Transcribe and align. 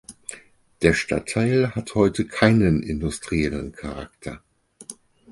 Der 0.81 0.95
Stadtteil 0.95 1.75
hat 1.75 1.93
heute 1.93 2.25
keinen 2.25 2.81
industriellen 2.81 3.71
Charakter. 3.71 4.41